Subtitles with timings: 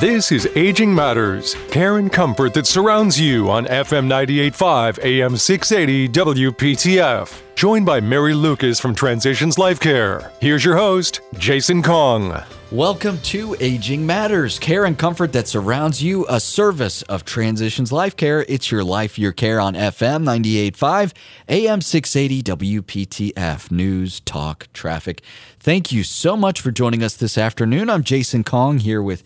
[0.00, 6.08] This is Aging Matters, care and comfort that surrounds you on FM 98.5 AM 680
[6.10, 7.40] WPTF.
[7.54, 10.32] Joined by Mary Lucas from Transitions Life Care.
[10.38, 12.42] Here's your host, Jason Kong.
[12.70, 18.16] Welcome to Aging Matters, care and comfort that surrounds you, a service of Transitions Life
[18.16, 18.44] Care.
[18.50, 21.14] It's your life, your care on FM 98.5,
[21.48, 25.22] AM 680 WPTF, news, talk, traffic.
[25.58, 27.88] Thank you so much for joining us this afternoon.
[27.88, 29.24] I'm Jason Kong here with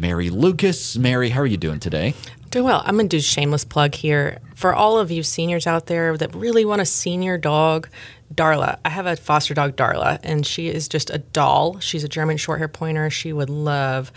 [0.00, 0.96] Mary Lucas.
[0.96, 2.14] Mary, how are you doing today?
[2.50, 2.82] Doing well.
[2.86, 4.38] I'm going to do a shameless plug here.
[4.54, 7.88] For all of you seniors out there that really want a senior dog,
[8.34, 8.78] Darla.
[8.84, 11.78] I have a foster dog, Darla, and she is just a doll.
[11.80, 13.10] She's a German short hair pointer.
[13.10, 14.10] She would love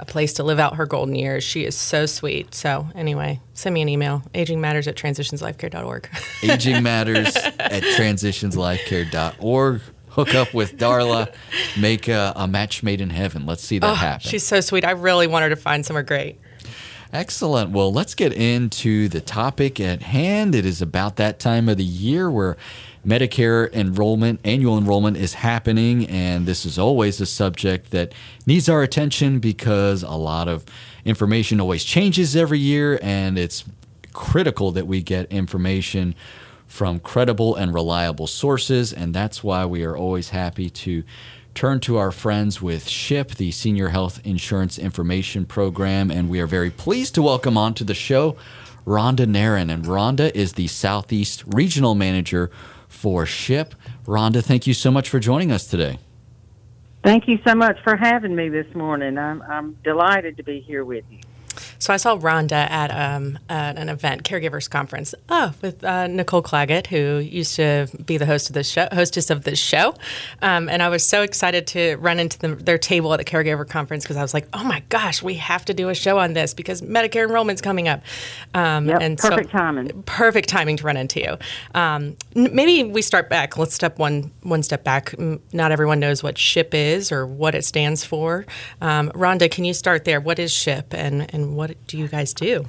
[0.00, 1.44] a place to live out her golden years.
[1.44, 2.54] She is so sweet.
[2.54, 6.08] So, anyway, send me an email agingmatters at transitionslifecare.org.
[6.42, 9.82] Aging Matters at transitionslifecare.org
[10.18, 11.32] hook up with Darla,
[11.78, 13.46] make a, a, match made in heaven.
[13.46, 14.28] Let's see that oh, happen.
[14.28, 14.84] She's so sweet.
[14.84, 16.40] I really want her to find somewhere great.
[17.12, 17.70] Excellent.
[17.70, 20.56] Well, let's get into the topic at hand.
[20.56, 22.56] It is about that time of the year where
[23.06, 28.12] Medicare enrollment, annual enrollment is happening, and this is always a subject that
[28.44, 30.66] needs our attention because a lot of
[31.04, 33.64] information always changes every year, and it's
[34.12, 36.16] critical that we get information
[36.68, 41.02] from credible and reliable sources, and that's why we are always happy to
[41.54, 46.46] turn to our friends with SHIIP, the Senior Health Insurance Information Program, and we are
[46.46, 48.36] very pleased to welcome onto the show
[48.86, 49.72] Rhonda Narron.
[49.72, 52.50] And Rhonda is the Southeast Regional Manager
[52.86, 53.72] for SHIIP.
[54.06, 55.98] Rhonda, thank you so much for joining us today.
[57.02, 59.18] Thank you so much for having me this morning.
[59.18, 61.20] I'm, I'm delighted to be here with you.
[61.78, 66.42] So I saw Rhonda at, um, at an event, Caregivers Conference, oh, with uh, Nicole
[66.42, 69.94] Claggett, who used to be the host of this show, hostess of this show.
[70.42, 73.68] Um, and I was so excited to run into the, their table at the Caregiver
[73.68, 76.32] Conference because I was like, oh my gosh, we have to do a show on
[76.32, 78.02] this because Medicare enrollment's coming up.
[78.54, 80.02] Um, yep, and perfect so, timing.
[80.04, 81.36] Perfect timing to run into you.
[81.74, 83.56] Um, maybe we start back.
[83.56, 85.14] Let's step one one step back.
[85.52, 88.46] Not everyone knows what SHIIP is or what it stands for.
[88.80, 90.20] Um, Rhonda, can you start there?
[90.20, 92.66] What is SHIIP and, and what do you guys do?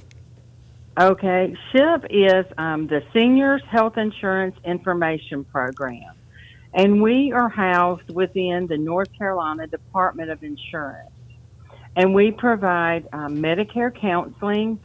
[1.00, 6.14] Okay, SHIIP is um, the Seniors Health Insurance Information Program,
[6.74, 11.12] and we are housed within the North Carolina Department of Insurance.
[11.96, 14.80] And we provide um, Medicare counseling,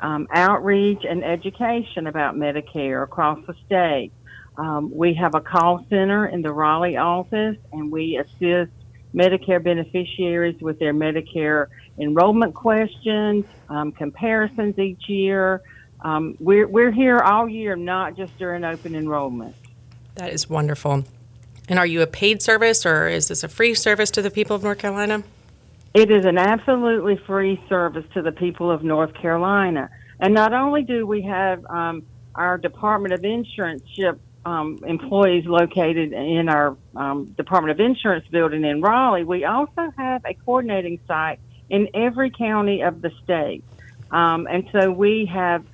[0.00, 4.12] um, outreach, and education about Medicare across the state.
[4.56, 8.72] Um, we have a call center in the Raleigh office, and we assist
[9.14, 11.66] Medicare beneficiaries with their Medicare
[11.98, 15.62] enrollment questions, um, comparisons each year.
[16.00, 19.54] Um, we're, we're here all year, not just during open enrollment.
[20.14, 21.04] That is wonderful.
[21.68, 24.56] And are you a paid service or is this a free service to the people
[24.56, 25.22] of North Carolina?
[25.94, 29.90] It is an absolutely free service to the people of North Carolina.
[30.20, 32.02] And not only do we have um,
[32.34, 38.64] our Department of Insurance SHIIP um, employees located in our um, Department of Insurance building
[38.64, 43.64] in Raleigh, we also have a coordinating site in every county of the state.
[44.10, 45.64] Um, and so we have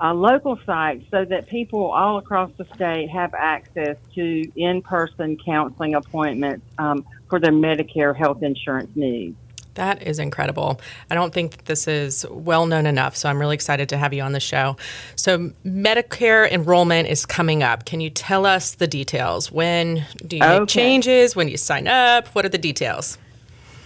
[0.00, 5.36] a local site so that people all across the state have access to in person
[5.44, 9.36] counseling appointments um, for their Medicare health insurance needs.
[9.74, 10.80] That is incredible.
[11.10, 14.22] I don't think this is well known enough, so I'm really excited to have you
[14.22, 14.76] on the show.
[15.16, 17.84] So, Medicare enrollment is coming up.
[17.84, 19.52] Can you tell us the details?
[19.52, 20.58] When do you okay.
[20.58, 21.36] make changes?
[21.36, 22.28] When do you sign up?
[22.28, 23.18] What are the details?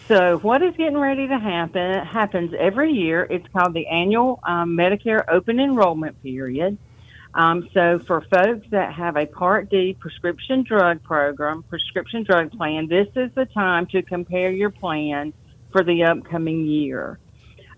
[0.09, 1.81] So, what is getting ready to happen?
[1.81, 3.27] It happens every year.
[3.31, 6.77] It's called the annual um, Medicare open enrollment period.
[7.33, 12.87] Um, so, for folks that have a Part D prescription drug program, prescription drug plan,
[12.87, 15.33] this is the time to compare your plan
[15.75, 17.19] for the upcoming year.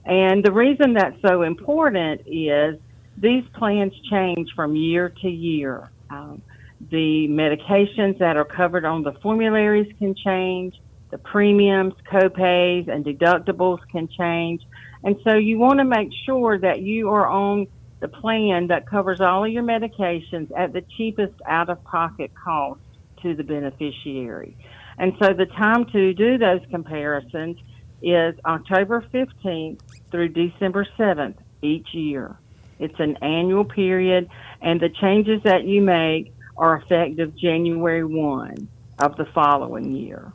[0.05, 2.79] And the reason that's so important is
[3.17, 5.91] these plans change from year to year.
[6.11, 6.43] Um,
[6.91, 10.75] the medications that are covered on the formularies can change,
[11.11, 14.61] the premiums, copays, and deductibles can change.
[15.03, 17.67] And so you want to make sure that you are on
[18.01, 22.81] the plan that covers all of your medications at the cheapest out of pocket cost
[23.23, 24.55] to the beneficiary.
[24.99, 27.57] And so the time to do those comparisons
[28.03, 32.37] is October 15th through December 7th each year.
[32.79, 34.29] It's an annual period,
[34.61, 40.33] and the changes that you make are effective January 1 of the following year.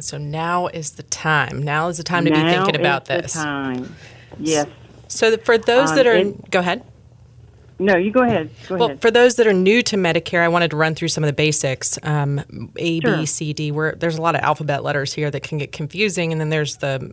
[0.00, 1.62] So now is the time.
[1.62, 3.32] Now is the time to now be thinking about this.
[3.34, 3.94] time.
[4.38, 4.66] Yes.
[5.08, 6.84] So for those um, that are, go ahead.
[7.78, 8.50] No, you go ahead.
[8.68, 9.00] Go well, ahead.
[9.00, 11.34] for those that are new to Medicare, I wanted to run through some of the
[11.34, 11.98] basics.
[12.02, 13.16] Um, a, sure.
[13.16, 13.72] B, C, D.
[13.72, 16.76] Where there's a lot of alphabet letters here that can get confusing, and then there's
[16.76, 17.12] the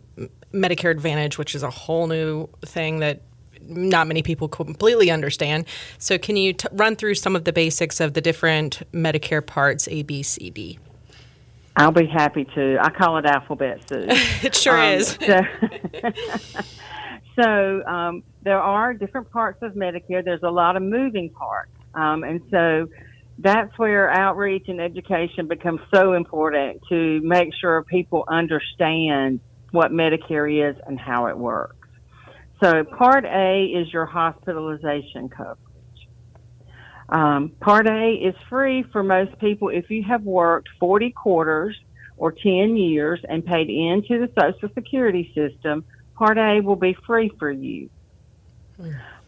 [0.52, 3.22] Medicare Advantage, which is a whole new thing that
[3.60, 5.66] not many people completely understand.
[5.98, 9.88] So, can you t- run through some of the basics of the different Medicare parts
[9.88, 10.78] A, B, C, D?
[11.76, 12.78] I'll be happy to.
[12.80, 14.04] I call it alphabet soup.
[14.44, 15.18] it sure um, is.
[15.24, 15.40] So,
[17.40, 20.24] so um, there are different parts of Medicare.
[20.24, 22.88] There's a lot of moving parts, um, and so
[23.38, 29.40] that's where outreach and education becomes so important to make sure people understand
[29.70, 31.76] what Medicare is and how it works.
[32.62, 35.58] So, Part A is your hospitalization coverage.
[37.08, 41.76] Um, Part A is free for most people if you have worked 40 quarters
[42.16, 45.84] or 10 years and paid into the Social Security system.
[46.14, 47.90] Part A will be free for you.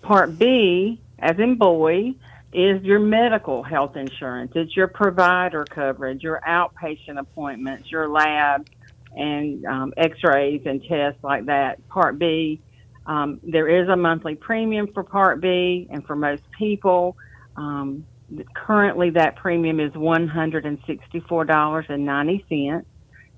[0.03, 2.15] Part B, as in boy,
[2.53, 4.53] is your medical health insurance.
[4.55, 8.67] It's your provider coverage, your outpatient appointments, your lab
[9.17, 11.87] and um, x-rays and tests like that.
[11.89, 12.61] Part B
[13.07, 17.17] um, there is a monthly premium for Part B, and for most people,
[17.57, 18.07] um,
[18.55, 22.83] currently that premium is $164.90.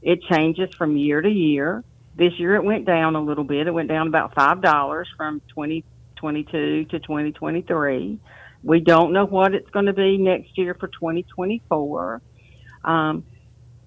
[0.02, 1.82] It changes from year to year.
[2.16, 3.66] This year it went down a little bit.
[3.66, 8.18] It went down about $5 from 2022 to 2023.
[8.62, 12.22] We don't know what it's going to be next year for 2024.
[12.84, 13.24] Um,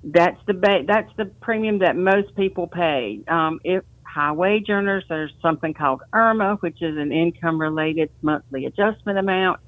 [0.03, 3.19] that's the ba- that's the premium that most people pay.
[3.27, 8.65] Um, if high wage earners, there's something called IRMAA, which is an income related monthly
[8.65, 9.59] adjustment amount.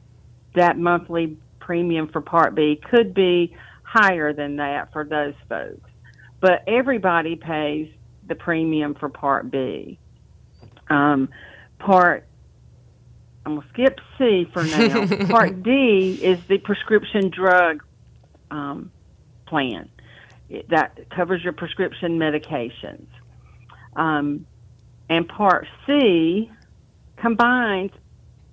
[0.55, 5.89] That monthly premium for Part B could be higher than that for those folks.
[6.39, 7.89] But everybody pays
[8.31, 9.99] the premium for Part B.
[10.89, 11.27] Um,
[11.79, 12.25] part,
[13.45, 15.25] I'm going to skip C for now.
[15.29, 17.83] part D is the prescription drug
[18.49, 18.89] um,
[19.47, 19.89] plan
[20.69, 23.07] that covers your prescription medications.
[23.97, 24.45] Um,
[25.09, 26.49] and Part C
[27.17, 27.91] combines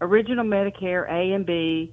[0.01, 1.93] original Medicare A and B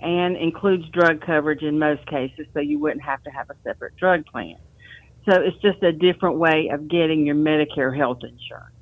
[0.00, 3.94] and includes drug coverage in most cases, so you wouldn't have to have a separate
[3.96, 4.56] drug plan.
[5.26, 8.74] So it's just a different way of getting your Medicare health insurance.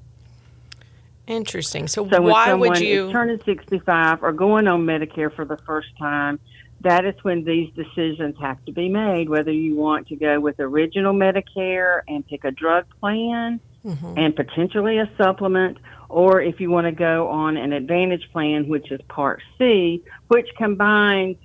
[1.27, 1.89] Interesting.
[1.89, 6.41] So, so why would you turning 65 or going on Medicare for the first time?
[6.81, 9.29] That is when these decisions have to be made.
[9.29, 14.15] Whether you want to go with original Medicare and pick a drug plan, mm-hmm.
[14.17, 18.91] and potentially a supplement, or if you want to go on an advantage plan, which
[18.91, 21.37] is Part C, which combines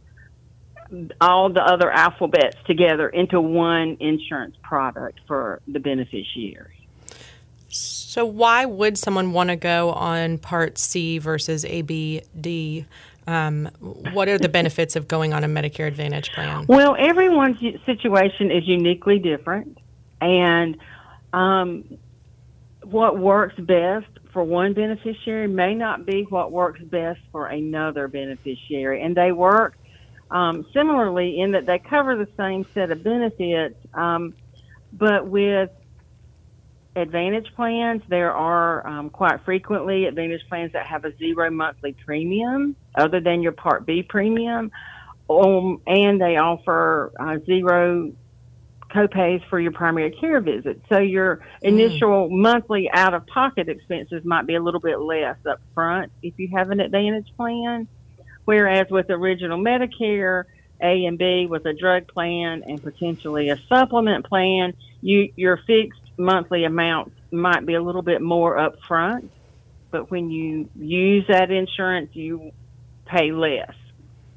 [1.19, 6.87] all the other alphabets together into one insurance product for the beneficiary.
[7.69, 12.85] So, why would someone want to go on Part C versus ABD?
[13.25, 13.69] Um,
[14.11, 16.65] what are the benefits of going on a Medicare Advantage plan?
[16.67, 19.79] Well, everyone's situation is uniquely different,
[20.21, 20.77] and
[21.31, 21.97] um,
[22.83, 29.01] what works best for one beneficiary may not be what works best for another beneficiary.
[29.01, 29.77] And they work
[30.31, 34.33] um, similarly in that they cover the same set of benefits, um,
[34.91, 35.69] but with
[36.95, 42.75] Advantage plans, there are um, quite frequently Advantage plans that have a zero monthly premium
[42.95, 44.71] other than your Part B premium.
[45.27, 48.11] Um, and they offer uh, zero
[48.93, 50.81] copays for your primary care visit.
[50.87, 51.67] So your hmm.
[51.67, 52.41] initial mm.
[52.41, 56.49] monthly out of pocket expenses might be a little bit less up front if you
[56.55, 57.87] have an advantage plan.
[58.45, 60.45] Whereas with original Medicare,
[60.81, 66.01] A and B with a drug plan and potentially a supplement plan, you your fixed
[66.17, 69.29] monthly amount might be a little bit more upfront,
[69.91, 72.51] but when you use that insurance you
[73.05, 73.73] pay less,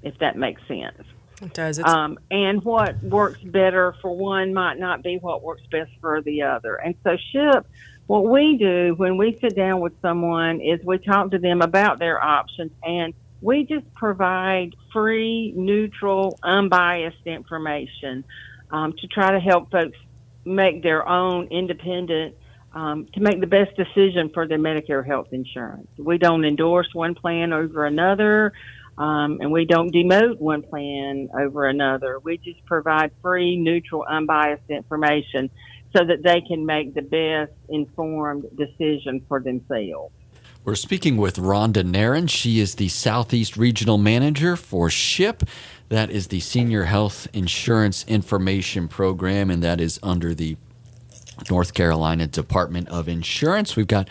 [0.03, 1.03] if that makes sense.
[1.43, 1.79] It does.
[1.79, 6.43] Um, and what works better for one might not be what works best for the
[6.43, 6.77] other.
[6.77, 7.65] And so, SHIIP,
[8.07, 11.99] what we do when we sit down with someone is we talk to them about
[11.99, 13.13] their options and
[13.47, 18.25] we just provide free, neutral, unbiased information
[18.73, 19.97] um, to try to help folks
[20.45, 22.35] make their own independent
[22.73, 25.87] um, to make the best decision for their Medicare health insurance.
[25.97, 28.53] We don't endorse one plan over another.
[28.99, 32.19] Um, and we don't demote one plan over another.
[32.19, 35.51] We just provide free, neutral, unbiased information
[35.95, 40.15] so that they can make the best informed decision for themselves.
[40.67, 42.29] We're speaking with Rhonda Narron.
[42.29, 45.49] She is the Southeast Regional Manager for SHIIP.
[45.91, 50.57] That is the Senior Health Insurance Information Program, and that is under the
[51.49, 53.77] North Carolina Department of Insurance.
[53.77, 54.09] We've got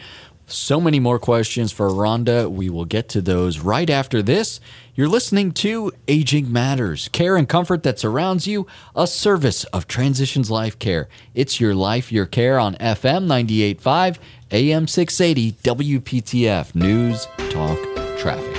[0.48, 2.50] so many more questions for Rhonda.
[2.50, 4.62] We will get to those right after this.
[4.94, 10.50] You're listening to Aging Matters, care and comfort that surrounds you, a service of Transitions
[10.50, 11.10] Life Care.
[11.34, 14.20] It's your life, your care on FM 98.5
[14.52, 17.80] AM 680 WPTF News Talk
[18.20, 18.54] Traffic.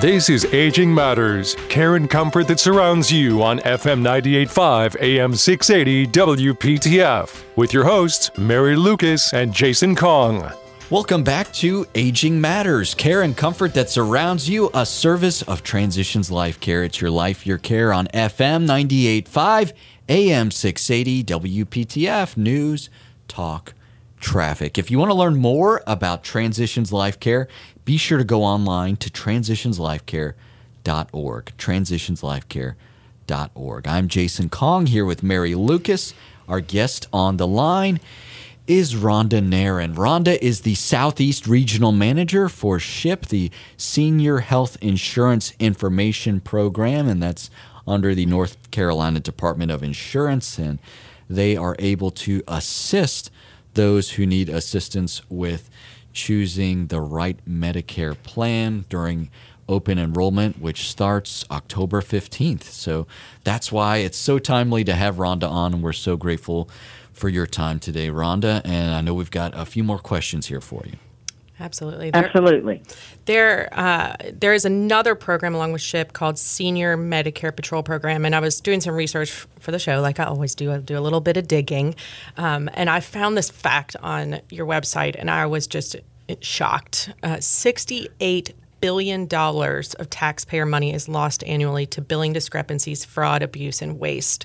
[0.00, 6.06] This is Aging Matters, care and comfort that surrounds you on FM 98.5 AM 680
[6.08, 10.50] WPTF with your hosts, Mary Lucas and Jason Kong.
[10.90, 16.30] Welcome back to Aging Matters, care and comfort that surrounds you, a service of Transitions
[16.30, 16.84] Life Care.
[16.84, 19.72] It's your life, your care on FM 98.5
[20.08, 22.88] AM 680 WPTF News
[23.26, 23.74] Talk
[24.20, 24.78] Traffic.
[24.78, 27.48] If you want to learn more about Transitions Life Care,
[27.84, 31.52] be sure to go online to transitionslifecare.org.
[31.58, 33.88] Transitionslifecare.org.
[33.88, 36.14] I'm Jason Kong here with Mary Lucas.
[36.48, 37.98] Our guest on the line
[38.68, 39.96] is Rhonda Narron.
[39.96, 47.22] Rhonda is the Southeast Regional Manager for SHIIP, the Senior Health Insurance Information Program, and
[47.22, 47.50] that's
[47.86, 50.58] under the North Carolina Department of Insurance.
[50.58, 50.78] And
[51.28, 53.30] they are able to assist
[53.74, 55.68] those who need assistance with
[56.12, 59.30] choosing the right Medicare plan during
[59.68, 62.62] open enrollment, which starts October 15th.
[62.62, 63.06] So
[63.44, 66.70] that's why it's so timely to have Rhonda on, and we're so grateful
[67.12, 68.62] for your time today, Rhonda.
[68.64, 70.94] And I know we've got a few more questions here for you.
[71.58, 72.10] Absolutely.
[72.10, 72.82] There, Absolutely.
[73.24, 78.34] There, uh, there is another program along with SHIIP called Senior Medicare Patrol Program, and
[78.34, 80.70] I was doing some research for the show, like I always do.
[80.72, 81.94] I do a little bit of digging,
[82.36, 85.96] um, and I found this fact on your website, and I was just
[86.40, 87.10] shocked.
[87.22, 93.80] Uh, Sixty-eight billion dollars of taxpayer money is lost annually to billing discrepancies, fraud, abuse,
[93.80, 94.44] and waste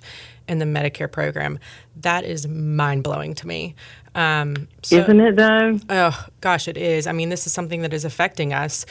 [0.52, 1.58] in the Medicare program.
[2.02, 3.74] That is mind blowing to me.
[4.14, 5.80] Um, so, Isn't it though?
[5.90, 7.08] Oh gosh, it is.
[7.08, 8.86] I mean, this is something that is affecting us.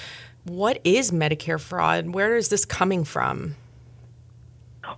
[0.44, 2.14] What is Medicare fraud?
[2.14, 3.56] Where is this coming from?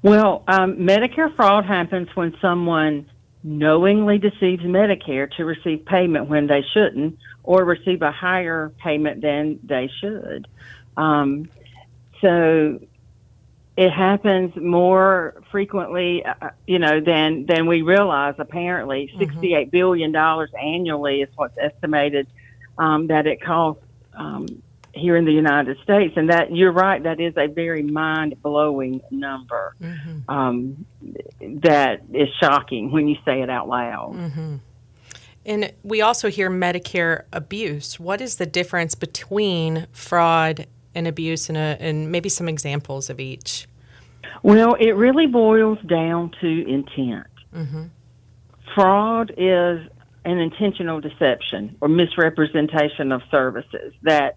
[0.02, 3.11] Well, um, Medicare fraud happens when someone
[3.42, 9.59] knowingly deceives Medicare to receive payment when they shouldn't, or receive a higher payment than
[9.64, 10.47] they should.
[10.97, 11.49] Um,
[12.21, 12.78] so
[13.76, 18.34] it happens more frequently, uh, you know, than than we realize.
[18.38, 19.18] Apparently, mm-hmm.
[19.18, 22.26] sixty-eight billion dollars annually is what's estimated
[22.76, 23.82] um, that it costs
[24.14, 24.46] um,
[24.94, 27.02] here in the United States, and that you're right.
[27.02, 29.74] That is a very mind-blowing number.
[29.80, 30.30] Mm-hmm.
[30.30, 30.84] Um,
[31.40, 34.12] that is shocking when you say it out loud.
[34.14, 34.56] Mm-hmm.
[35.44, 37.98] And we also hear Medicare abuse.
[37.98, 43.20] What is the difference between fraud and abuse and, a, and maybe some examples of
[43.20, 43.66] each?
[44.42, 47.26] Well, it really boils down to intent.
[47.54, 47.84] Mm-hmm.
[48.75, 49.87] Fraud is
[50.25, 54.37] an intentional deception or misrepresentation of services that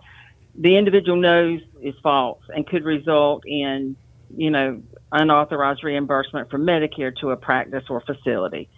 [0.57, 3.95] the individual knows is false and could result in,
[4.35, 4.81] you know,
[5.12, 8.69] unauthorized reimbursement from Medicare to a practice or facility.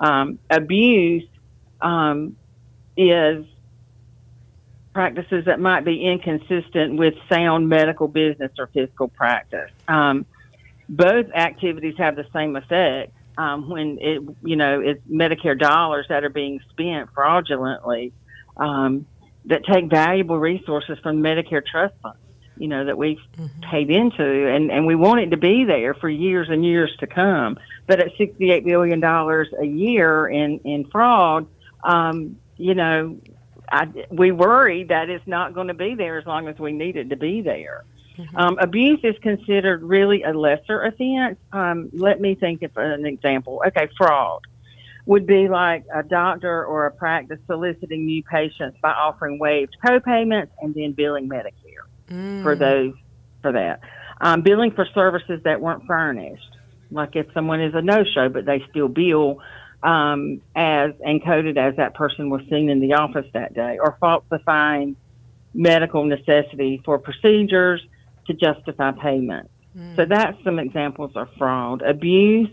[0.00, 1.24] Um, abuse
[1.80, 2.36] um,
[2.96, 3.44] is
[4.92, 9.70] practices that might be inconsistent with sound medical business or fiscal practice.
[9.86, 10.26] Um,
[10.88, 13.12] both activities have the same effect.
[13.36, 18.12] Um, when it, you know, it's Medicare dollars that are being spent fraudulently
[18.56, 19.06] um,
[19.44, 22.18] that take valuable resources from Medicare trust funds,
[22.56, 23.60] you know, that we've mm-hmm.
[23.70, 27.06] paid into, and, and we want it to be there for years and years to
[27.06, 27.58] come.
[27.86, 31.46] But at $68 billion a year in, in fraud,
[31.84, 33.18] um, you know,
[33.70, 36.96] I, we worry that it's not going to be there as long as we need
[36.96, 37.84] it to be there.
[38.16, 38.36] Mm-hmm.
[38.36, 41.38] Um, abuse is considered really a lesser offense.
[41.52, 43.62] Um, let me think of an example.
[43.66, 44.42] Okay, fraud
[45.08, 50.52] would be like a doctor or a practice soliciting new patients by offering waived co-payments
[50.60, 52.42] and then billing Medicare mm.
[52.42, 52.92] for those
[53.40, 53.80] for that.
[54.20, 56.54] Um, billing for services that weren't furnished,
[56.90, 59.40] like if someone is a no-show but they still bill
[59.82, 64.96] um, as encoded as that person was seen in the office that day, or falsifying
[65.54, 67.80] medical necessity for procedures
[68.26, 69.50] to justify payment.
[69.76, 69.96] Mm.
[69.96, 71.82] So that's some examples of fraud.
[71.82, 72.50] Abuse,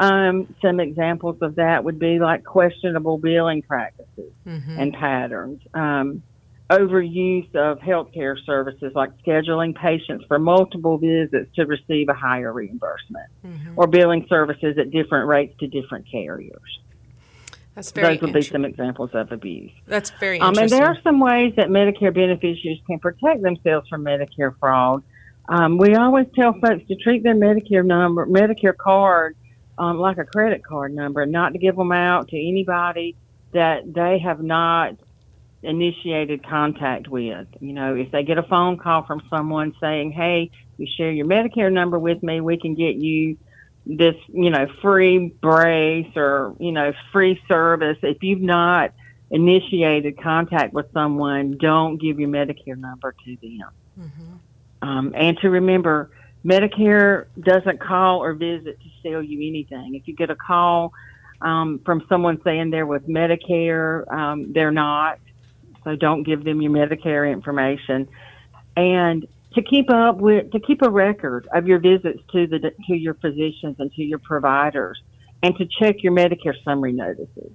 [0.00, 4.78] um, some examples of that would be like questionable billing practices mm-hmm.
[4.78, 5.60] and patterns.
[5.74, 6.22] Um,
[6.70, 13.30] overuse of healthcare services like scheduling patients for multiple visits to receive a higher reimbursement
[13.44, 13.72] mm-hmm.
[13.76, 16.80] or billing services at different rates to different carriers.
[17.74, 19.70] That's very Those would be some examples of abuse.
[19.86, 24.04] That's very um, and there are some ways that Medicare beneficiaries can protect themselves from
[24.04, 25.04] Medicare fraud.
[25.48, 29.36] Um, we always tell folks to treat their Medicare number, Medicare card,
[29.78, 33.16] um, like a credit card number, and not to give them out to anybody
[33.52, 34.96] that they have not
[35.62, 37.46] initiated contact with.
[37.60, 41.26] You know, if they get a phone call from someone saying, "Hey, you share your
[41.26, 43.36] Medicare number with me, we can get you
[43.84, 47.96] this, you know, free brace or, you know, free service.
[48.02, 48.92] If you've not
[49.30, 53.70] initiated contact with someone, don't give your Medicare number to them.
[53.98, 54.88] Mm-hmm.
[54.88, 56.10] Um, and to remember,
[56.44, 59.94] Medicare doesn't call or visit to sell you anything.
[59.94, 60.92] If you get a call
[61.40, 65.18] um, from someone saying they're with Medicare, um, they're not.
[65.88, 68.08] So don't give them your Medicare information.
[68.76, 72.94] And to keep up with, to keep a record of your visits to the to
[72.94, 75.00] your physicians and to your providers,
[75.42, 77.52] and to check your Medicare summary notices.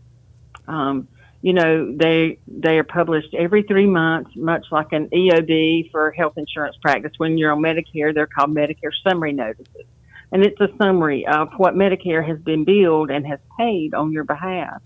[0.68, 1.08] Um,
[1.44, 6.34] you know, they they are published every three months, much like an EOB for health
[6.38, 7.12] insurance practice.
[7.18, 9.86] When you're on Medicare, they're called Medicare summary notices,
[10.32, 14.24] and it's a summary of what Medicare has been billed and has paid on your
[14.24, 14.82] behalf.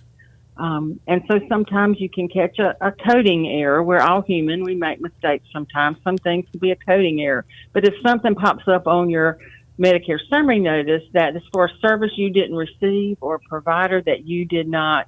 [0.57, 3.83] Um, and so sometimes you can catch a, a coding error.
[3.83, 5.97] We're all human; we make mistakes sometimes.
[6.03, 9.37] Some things can be a coding error, but if something pops up on your
[9.79, 14.25] Medicare summary notice that is for a service you didn't receive or a provider that
[14.25, 15.07] you did not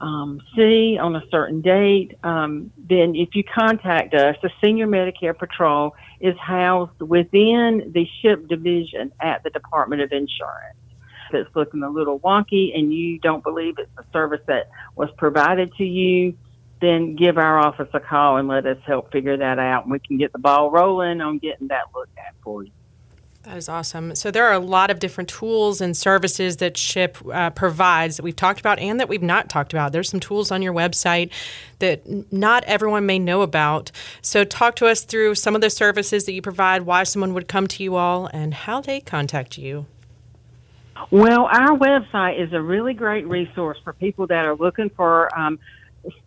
[0.00, 5.36] um, see on a certain date, um, then if you contact us, the Senior Medicare
[5.36, 10.78] Patrol is housed within the SHIIP division at the Department of Insurance.
[11.32, 15.74] It's looking a little wonky and you don't believe it's a service that was provided
[15.76, 16.36] to you,
[16.80, 19.84] then give our office a call and let us help figure that out.
[19.84, 22.70] And we can get the ball rolling on getting that looked at for you.
[23.46, 24.16] That is awesome.
[24.16, 28.24] So there are a lot of different tools and services that SHIIP uh, provides that
[28.24, 29.92] we've talked about and that we've not talked about.
[29.92, 31.30] There's some tools on your website
[31.78, 33.92] that not everyone may know about.
[34.20, 37.46] So talk to us through some of the services that you provide, why someone would
[37.46, 39.86] come to you all, and how they contact you.
[41.10, 45.58] Well, our website is a really great resource for people that are looking for um,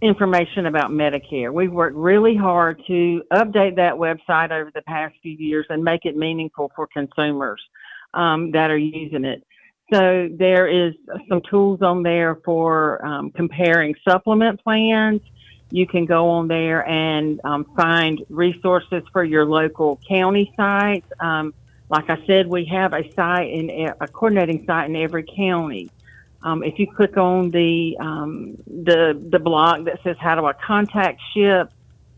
[0.01, 1.51] information about Medicare.
[1.53, 6.05] We've worked really hard to update that website over the past few years and make
[6.05, 7.61] it meaningful for consumers
[8.13, 9.43] um, that are using it.
[9.91, 10.93] So there is
[11.27, 15.21] some tools on there for um, comparing supplement plans.
[15.71, 21.07] You can go on there and um, find resources for your local county sites.
[21.19, 21.53] Um,
[21.89, 25.89] like I said, we have a site in a coordinating site in every county.
[26.41, 30.53] Um, if you click on the um, the the block that says "How do I
[30.53, 31.69] contact SHIIP,"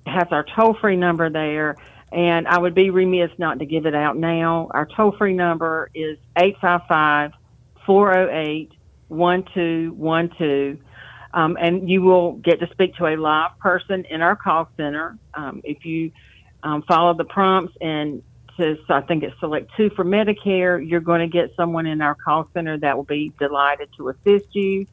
[0.05, 1.77] has our toll free number there.
[2.11, 4.67] And I would be remiss not to give it out now.
[4.71, 7.31] Our toll free number is 855
[7.85, 8.73] 408
[9.07, 10.77] 1212.
[11.33, 15.17] Um, and you will get to speak to a live person in our call center.
[15.33, 16.11] Um, if you
[16.63, 18.21] um, follow the prompts and
[18.89, 20.87] I think it's select two for Medicare.
[20.87, 24.53] You're going to get someone in our call center that will be delighted to assist
[24.55, 24.85] you.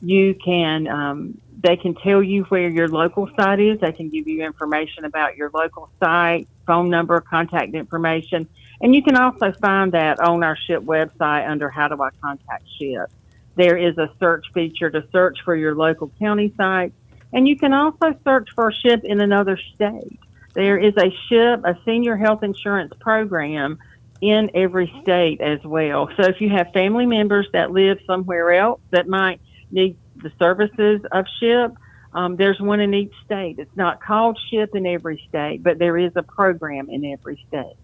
[0.00, 3.80] You can, um, they can tell you where your local site is.
[3.80, 8.48] They can give you information about your local site, phone number, contact information.
[8.80, 12.64] And you can also find that on our SHIIP website under How Do I Contact
[12.80, 13.06] SHIIP.
[13.54, 16.92] There is a search feature to search for your local county site.
[17.32, 20.18] And you can also search for SHIIP in another state.
[20.54, 23.78] There is a SHIIP, a senior health insurance program
[24.20, 26.08] in every state as well.
[26.16, 31.00] So if you have family members that live somewhere else that might need the services
[31.10, 31.74] of SHIIP,
[32.14, 33.58] um, there's one in each state.
[33.58, 37.76] It's not called SHIIP in every state, but there is a program in every state.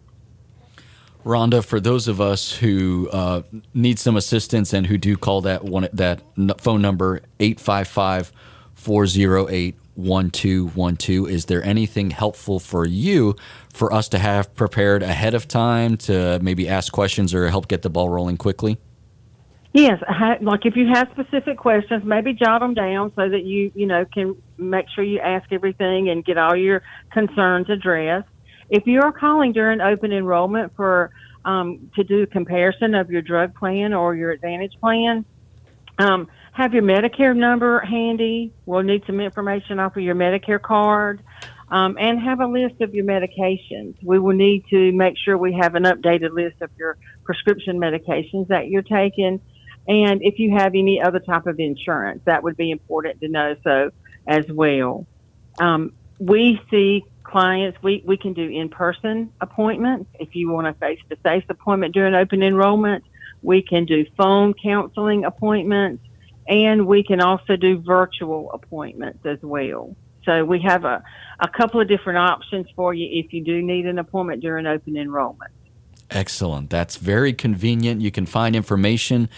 [1.24, 3.42] Rhonda, for those of us who uh,
[3.74, 6.20] need some assistance and who do call that one that
[6.61, 8.33] phone number 855
[8.74, 11.28] 408 1212.
[11.28, 13.34] Is there anything helpful for you
[13.74, 17.82] for us to have prepared ahead of time to maybe ask questions or help get
[17.82, 18.78] the ball rolling quickly?
[19.72, 20.02] Yes,
[20.40, 24.04] like if you have specific questions, maybe jot them down so that you, you know,
[24.06, 26.82] can make sure you ask everything and get all your
[27.12, 28.28] concerns addressed.
[28.70, 31.11] If you are calling during open enrollment for
[31.44, 35.24] um, to do a comparison of your drug plan or your advantage plan,
[35.98, 36.28] um,
[36.59, 38.53] have your Medicare number handy.
[38.66, 41.23] We'll need some information off of your Medicare card.
[41.71, 43.94] Um, and have a list of your medications.
[44.03, 48.49] We will need to make sure we have an updated list of your prescription medications
[48.49, 49.38] that you're taking.
[49.87, 53.55] And if you have any other type of insurance, that would be important to know
[53.62, 53.90] so
[54.27, 55.07] as well.
[55.61, 60.09] Um, we see clients, we, we can do in person appointments.
[60.18, 63.05] If you want a face to face appointment during open enrollment,
[63.42, 66.03] we can do phone counseling appointments
[66.48, 69.94] and we can also do virtual appointments as well.
[70.24, 71.02] So we have a,
[71.40, 74.96] a couple of different options for you if you do need an appointment during open
[74.96, 75.52] enrollment.
[76.11, 76.70] Excellent.
[76.70, 78.00] That's very convenient.
[78.00, 79.28] You can find information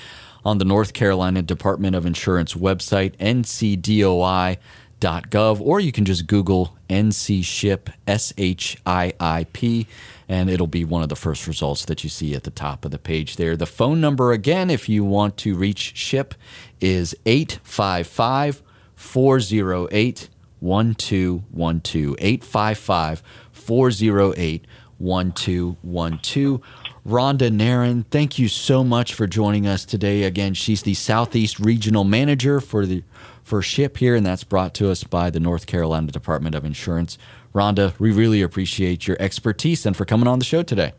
[0.44, 4.58] on the North Carolina Department of Insurance website, ncdoi.gov
[5.00, 9.86] gov, or you can just Google NC SHIIP, S H I I P,
[10.28, 12.90] and it'll be one of the first results that you see at the top of
[12.90, 13.56] the page there.
[13.56, 16.32] The phone number, again, if you want to reach SHIIP,
[16.80, 18.62] is 855
[18.94, 20.28] 408
[20.60, 22.16] 1212.
[22.18, 24.66] 855 408
[24.98, 26.60] 1212.
[27.06, 30.24] Rhonda Narron, thank you so much for joining us today.
[30.24, 33.02] Again, she's the Southeast Regional Manager for the
[33.50, 37.18] for SHIIP here, and that's brought to us by the North Carolina Department of Insurance.
[37.52, 40.92] Rhonda, we really appreciate your expertise and for coming on the show today.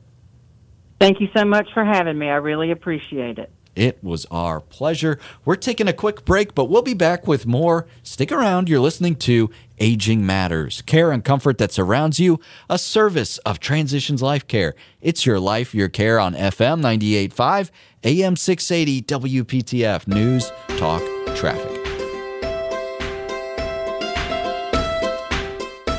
[0.99, 2.27] Thank you so much for having me.
[2.27, 3.49] I really appreciate it.
[3.73, 5.17] It was our pleasure.
[5.45, 7.87] We're taking a quick break, but we'll be back with more.
[8.03, 8.67] Stick around.
[8.67, 12.37] You're listening to Aging Matters care and comfort that surrounds you,
[12.69, 14.75] a service of Transitions Life Care.
[14.99, 17.71] It's your life, your care on FM 98.5,
[18.03, 21.01] AM 680, WPTF News, Talk,
[21.37, 21.80] Traffic.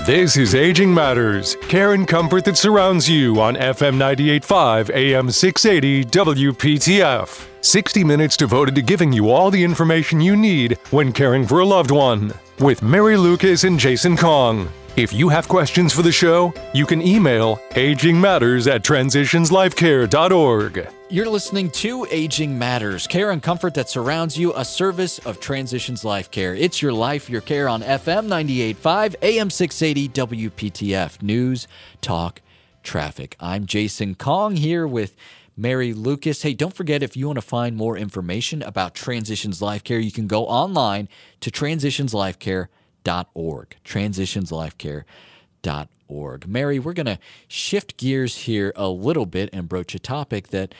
[0.05, 6.05] This is Aging Matters, care and comfort that surrounds you on FM 98.5, AM 680,
[6.07, 7.47] WPTF.
[7.61, 11.65] 60 minutes devoted to giving you all the information you need when caring for a
[11.65, 12.33] loved one.
[12.59, 14.69] With Mary Lucas and Jason Kong.
[14.97, 20.88] If you have questions for the show, you can email agingmatters at transitionslifecare.org.
[21.12, 26.07] You're listening to Aging Matters, care and comfort that surrounds you, a service of Transitions
[26.07, 26.55] Life Care.
[26.55, 31.68] It's your life, your care on FM 98.5, AM 680, WPTF News,
[32.01, 32.40] Talk,
[32.83, 33.37] Traffic.
[33.40, 35.14] I'm Jason Kong here with
[35.55, 36.40] Mary Lucas.
[36.40, 40.12] Hey, don't forget if you want to find more information about Transitions Life Care, you
[40.12, 43.77] can go online to transitionslifecare.org.
[43.85, 46.46] Transitionslifecare.org.
[46.46, 50.75] Mary, we're going to shift gears here a little bit and broach a topic that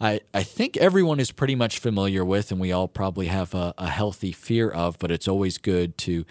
[0.00, 3.74] I, I think everyone is pretty much familiar with, and we all probably have a,
[3.78, 6.24] a healthy fear of, but it's always good to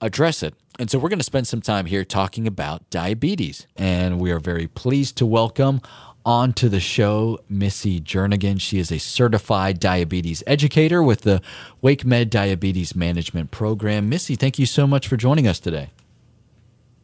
[0.00, 0.54] address it.
[0.78, 3.66] And so we're going to spend some time here talking about diabetes.
[3.76, 5.80] And we are very pleased to welcome
[6.26, 8.60] onto the show Missy Jernigan.
[8.60, 11.40] She is a certified diabetes educator with the
[11.82, 14.08] WakeMed Diabetes Management Program.
[14.08, 15.90] Missy, thank you so much for joining us today.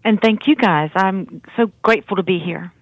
[0.04, 0.90] And thank you guys.
[0.94, 2.72] I'm so grateful to be here.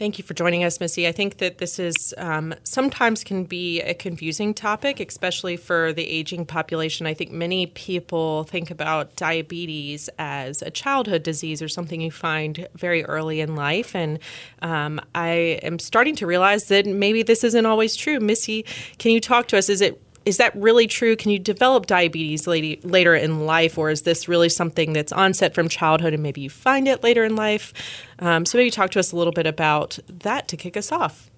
[0.00, 1.06] Thank you for joining us, Missy.
[1.06, 6.08] I think that this is um, sometimes can be a confusing topic, especially for the
[6.08, 7.06] aging population.
[7.06, 12.66] I think many people think about diabetes as a childhood disease or something you find
[12.76, 13.94] very early in life.
[13.94, 14.20] And
[14.62, 18.20] um, I am starting to realize that maybe this isn't always true.
[18.20, 18.64] Missy,
[18.96, 19.68] can you talk to us?
[19.68, 20.00] Is it
[20.30, 21.16] is that really true?
[21.16, 25.54] Can you develop diabetes lady, later in life, or is this really something that's onset
[25.56, 27.72] from childhood and maybe you find it later in life?
[28.20, 31.28] Um, so maybe talk to us a little bit about that to kick us off.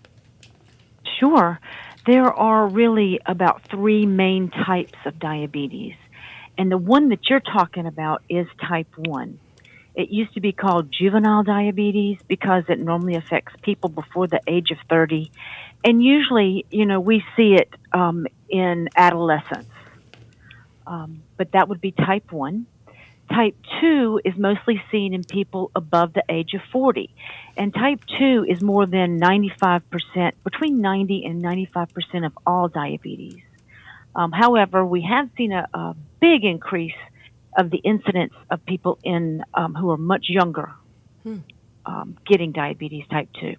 [1.18, 1.58] Sure.
[2.04, 5.94] There are really about three main types of diabetes.
[6.58, 9.38] And the one that you're talking about is type 1.
[9.94, 14.70] It used to be called juvenile diabetes because it normally affects people before the age
[14.70, 15.30] of 30.
[15.84, 19.68] And usually, you know, we see it um, in adolescence.
[20.86, 22.66] Um, but that would be type 1.
[23.30, 27.14] Type 2 is mostly seen in people above the age of 40.
[27.56, 33.40] And type 2 is more than 95%, between 90 and 95% of all diabetes.
[34.14, 36.94] Um, however, we have seen a, a, big increase
[37.58, 40.72] of the incidence of people in um, who are much younger
[41.24, 41.38] hmm.
[41.84, 43.56] um, getting diabetes type 2.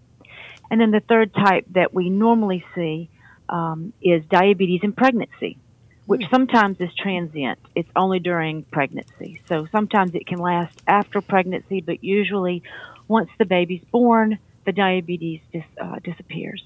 [0.71, 3.09] And then the third type that we normally see
[3.49, 5.57] um, is diabetes in pregnancy,
[6.05, 6.29] which hmm.
[6.29, 7.59] sometimes is transient.
[7.75, 9.41] It's only during pregnancy.
[9.47, 12.63] So sometimes it can last after pregnancy, but usually
[13.07, 16.63] once the baby's born, the diabetes dis, uh, disappears.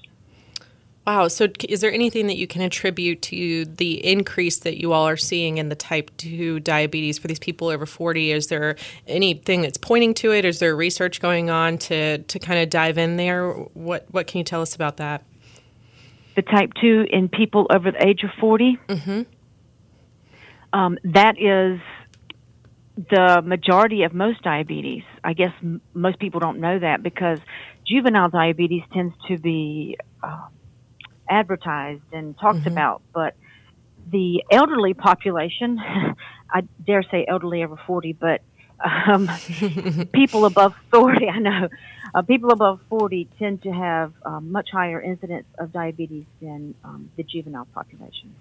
[1.08, 1.28] Wow.
[1.28, 5.16] So, is there anything that you can attribute to the increase that you all are
[5.16, 8.30] seeing in the type 2 diabetes for these people over 40?
[8.30, 10.44] Is there anything that's pointing to it?
[10.44, 13.48] Is there research going on to, to kind of dive in there?
[13.48, 15.24] What, what can you tell us about that?
[16.36, 18.78] The type 2 in people over the age of 40?
[18.88, 19.22] Mm-hmm.
[20.78, 21.80] Um, that is
[22.96, 25.04] the majority of most diabetes.
[25.24, 27.38] I guess m- most people don't know that because
[27.86, 29.96] juvenile diabetes tends to be.
[30.22, 30.48] Uh,
[31.28, 32.68] advertised and talked mm-hmm.
[32.68, 33.34] about, but
[34.10, 35.78] the elderly population,
[36.50, 38.42] I dare say elderly over 40, but
[38.84, 39.28] um,
[40.12, 41.68] people above 40, I know,
[42.14, 47.10] uh, people above 40 tend to have um, much higher incidence of diabetes than um,
[47.16, 48.34] the juvenile population.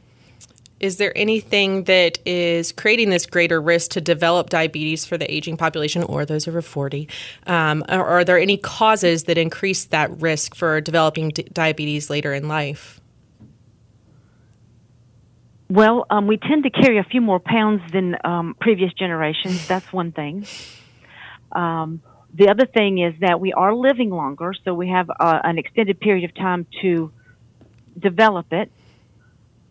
[0.80, 5.58] Is there anything that is creating this greater risk to develop diabetes for the aging
[5.58, 7.10] population or those over 40?
[7.48, 12.34] Um, or are there any causes that increase that risk for developing d- diabetes later
[12.34, 13.02] in life?
[15.70, 19.68] Well, um, we tend to carry a few more pounds than um, previous generations.
[19.68, 20.46] That's one thing.
[21.52, 22.02] Um,
[22.34, 26.00] the other thing is that we are living longer, so we have uh, an extended
[26.00, 27.12] period of time to
[28.00, 28.72] develop it.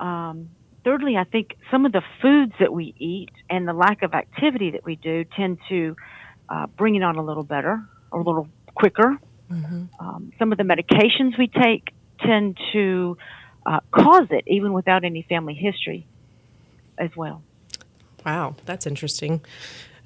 [0.00, 0.50] Um,
[0.86, 4.70] thirdly, I think some of the foods that we eat and the lack of activity
[4.70, 5.96] that we do tend to
[6.48, 9.18] uh, bring it on a little better or a little quicker.
[9.50, 9.84] Mm-hmm.
[9.98, 13.18] Um, some of the medications we take tend to
[13.66, 16.06] uh, cause it, even without any family history
[16.96, 17.42] as well.
[18.24, 19.44] Wow, that's interesting.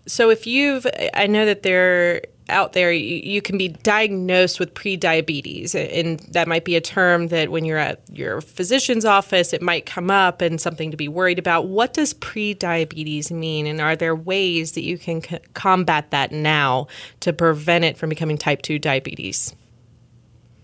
[0.06, 4.74] So, if you've, I know that they're out there, you, you, can be diagnosed with
[4.74, 9.62] prediabetes, and that might be a term that when you're at your physician's office, it
[9.62, 11.68] might come up and something to be worried about.
[11.68, 16.88] What does prediabetes mean, and are there ways that you can c- combat that now
[17.20, 19.54] to prevent it from becoming type 2 diabetes?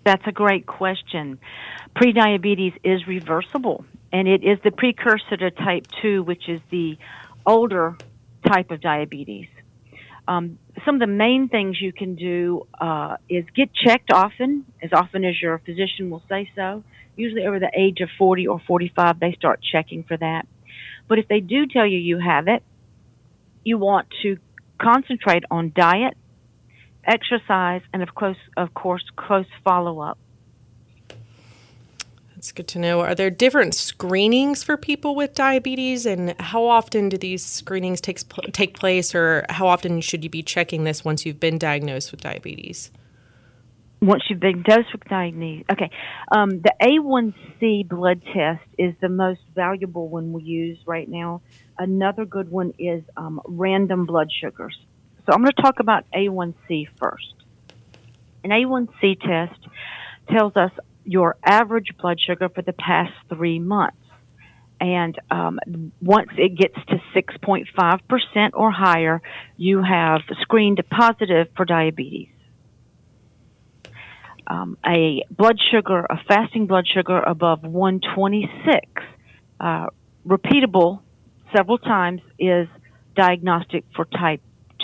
[0.04, 1.38] That's a great question.
[1.96, 6.96] Prediabetes is reversible, and it is the precursor to type 2, which is the
[7.46, 7.96] older
[8.46, 9.48] type of diabetes.
[10.28, 14.90] Um, some of the main things you can do uh, is get checked often, as
[14.92, 16.82] often as your physician will say so.
[17.16, 20.46] Usually over the age of 40 or 45, they start checking for that.
[21.08, 22.62] But if they do tell you you have it,
[23.64, 24.38] you want to
[24.80, 26.16] concentrate on diet,
[27.04, 30.18] exercise, and of course, of course, close follow up.
[32.36, 33.00] That's good to know.
[33.00, 38.20] Are there different screenings for people with diabetes, and how often do these screenings take
[38.52, 42.20] take place, or how often should you be checking this once you've been diagnosed with
[42.20, 42.90] diabetes?
[44.02, 45.90] Once you've been diagnosed with diabetes, okay.
[46.30, 51.40] Um, the A1C blood test is the most valuable one we use right now.
[51.78, 54.78] Another good one is um, random blood sugars.
[55.24, 57.34] So I'm going to talk about A1C first.
[58.44, 59.58] An A1C test
[60.28, 60.70] tells us
[61.06, 63.96] your average blood sugar for the past three months.
[64.78, 65.58] And um,
[66.02, 69.22] once it gets to 6.5% or higher,
[69.56, 72.28] you have screened positive for diabetes.
[74.46, 78.86] Um, a blood sugar, a fasting blood sugar above 126,
[79.58, 79.86] uh,
[80.26, 81.00] repeatable
[81.54, 82.68] several times, is
[83.16, 84.42] diagnostic for type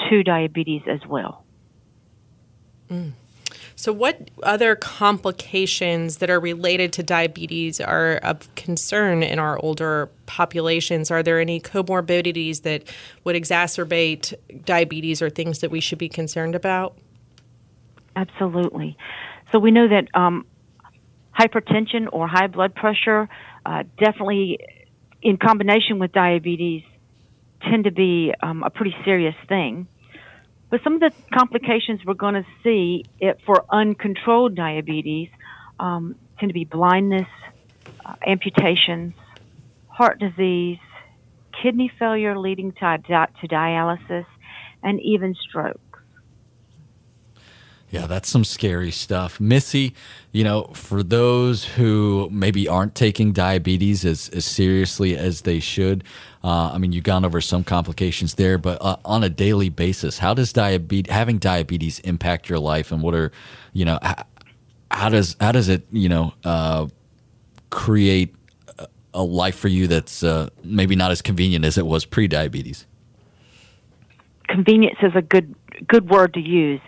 [0.08, 1.44] 2 diabetes as well.
[2.90, 3.12] Mm.
[3.76, 10.10] So, what other complications that are related to diabetes are of concern in our older
[10.26, 11.10] populations?
[11.10, 12.84] Are there any comorbidities that
[13.24, 16.96] would exacerbate diabetes or things that we should be concerned about?
[18.16, 18.96] Absolutely.
[19.52, 20.46] So, we know that um,
[21.38, 23.28] hypertension or high blood pressure
[23.64, 24.58] uh, definitely,
[25.22, 26.82] in combination with diabetes,
[27.62, 29.86] tend to be um, a pretty serious thing.
[30.72, 33.04] But some of the complications we're going to see
[33.44, 35.28] for uncontrolled diabetes
[35.78, 37.28] um, tend to be blindness,
[38.06, 39.12] uh, amputations,
[39.88, 40.78] heart disease,
[41.62, 44.24] kidney failure leading to, to dialysis,
[44.82, 46.02] and even stroke.
[47.90, 49.38] Yeah, that's some scary stuff.
[49.38, 49.94] Missy,
[50.30, 56.02] you know, for those who maybe aren't taking diabetes as, as seriously as they should,
[56.44, 60.18] uh, I mean, you've gone over some complications there, but uh, on a daily basis,
[60.18, 63.30] how does diabetes, having diabetes impact your life and what are,
[63.72, 64.24] you know, how,
[64.90, 66.86] how does, how does it, you know, uh,
[67.70, 68.34] create
[69.14, 72.86] a life for you that's uh, maybe not as convenient as it was pre-diabetes?
[74.48, 75.54] Convenience is a good,
[75.86, 76.80] good word to use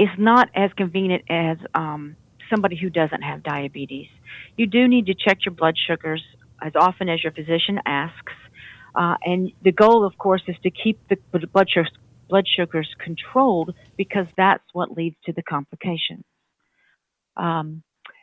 [0.00, 2.16] it's not as convenient as um,
[2.48, 4.08] somebody who doesn't have diabetes.
[4.56, 6.22] You do need to check your blood sugars
[6.62, 8.32] as often as your physician asks.
[8.94, 11.16] Uh, and the goal, of course, is to keep the
[11.52, 11.90] blood sugars,
[12.28, 16.24] blood sugars controlled because that's what leads to the complications.
[17.36, 17.82] Um,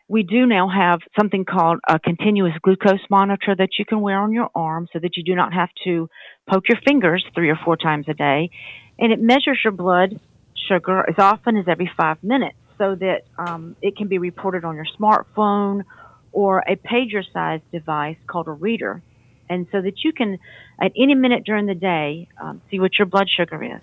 [0.09, 4.31] we do now have something called a continuous glucose monitor that you can wear on
[4.31, 6.09] your arm so that you do not have to
[6.49, 8.49] poke your fingers three or four times a day.
[8.97, 10.19] And it measures your blood
[10.67, 14.75] sugar as often as every five minutes so that um, it can be reported on
[14.75, 15.83] your smartphone
[16.31, 19.01] or a pager sized device called a reader.
[19.49, 20.39] And so that you can,
[20.81, 23.81] at any minute during the day, um, see what your blood sugar is.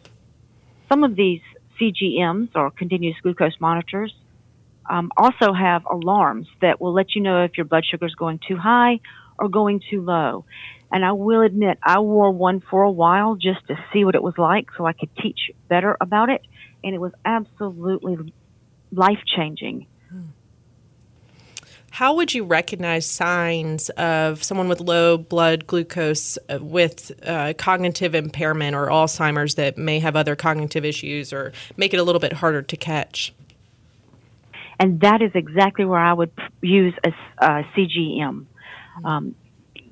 [0.89, 1.41] Some of these
[1.81, 4.15] CGMs or continuous glucose monitors
[4.89, 8.41] um, also have alarms that will let you know if your blood sugar is going
[8.47, 9.01] too high
[9.39, 10.45] or going too low.
[10.93, 14.23] And I will admit, I wore one for a while just to see what it
[14.23, 16.43] was like so I could teach better about it
[16.85, 18.33] and it was absolutely
[18.93, 19.87] life changing.
[21.95, 28.17] How would you recognize signs of someone with low blood glucose uh, with uh, cognitive
[28.17, 32.33] impairment or Alzheimer's that may have other cognitive issues or make it a little bit
[32.33, 33.33] harder to catch?
[34.81, 38.47] And that is exactly where I would use a, a CGM.
[39.05, 39.37] Um,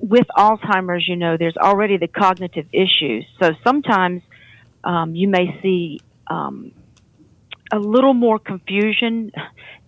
[0.00, 3.24] with Alzheimer's, you know, there's already the cognitive issues.
[3.40, 4.22] So sometimes
[4.82, 6.72] um, you may see um,
[7.72, 9.32] a little more confusion,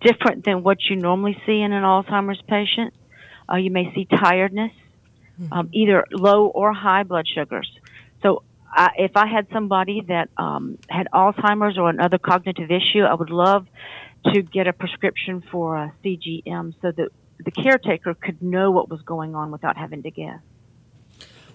[0.01, 2.93] different than what you normally see in an Alzheimer's patient.
[3.49, 4.71] Uh, you may see tiredness,
[5.51, 7.71] um, either low or high blood sugars.
[8.23, 13.13] So I, if I had somebody that um, had Alzheimer's or another cognitive issue, I
[13.13, 13.67] would love
[14.33, 19.01] to get a prescription for a CGM so that the caretaker could know what was
[19.03, 20.39] going on without having to guess.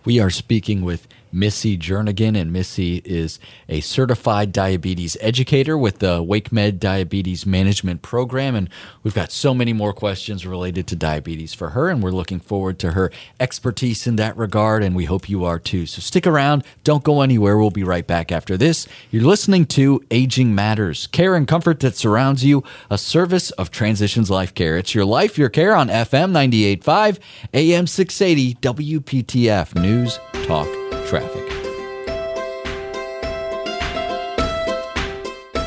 [0.05, 3.39] We are speaking with Missy Jernigan, and Missy is
[3.69, 8.55] a certified diabetes educator with the WakeMed Diabetes Management Program.
[8.55, 8.69] And
[9.03, 12.79] we've got so many more questions related to diabetes for her, and we're looking forward
[12.81, 14.83] to her expertise in that regard.
[14.83, 15.87] And we hope you are too.
[15.87, 17.57] So stick around, don't go anywhere.
[17.57, 18.89] We'll be right back after this.
[19.11, 24.31] You're listening to Aging Matters, care and comfort that surrounds you, a service of Transitions
[24.31, 24.79] Life Care.
[24.79, 27.19] It's your life, your care on FM 98.5,
[27.55, 31.51] AM 680, WPTF News Talk traffic.